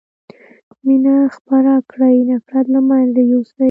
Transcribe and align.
مينه 0.85 1.15
خپره 1.35 1.73
کړي 1.91 2.15
نفرت 2.29 2.65
له 2.75 2.79
منځه 2.89 3.21
يوسئ 3.31 3.59